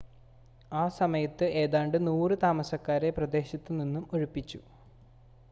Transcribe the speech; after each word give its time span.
ആ 0.71 0.85
സമയത്ത് 0.95 1.45
ഏതാണ്ട് 1.55 1.97
100 2.07 2.39
താമസക്കാരെ 2.45 3.11
പ്രദേശത്ത് 3.19 3.79
നിന്നും 3.79 4.05
ഒഴിപ്പിച്ചു 4.13 4.61